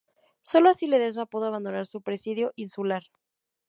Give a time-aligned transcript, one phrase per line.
[0.41, 3.03] Solo así Ledesma pudo abandonar su presidio insular.